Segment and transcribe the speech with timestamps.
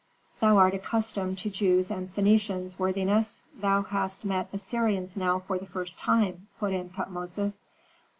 [0.39, 5.67] "Thou art accustomed to Jews and Phœnicians, worthiness, thou hast met Assyrians now for the
[5.67, 7.61] first time," put in Tutmosis.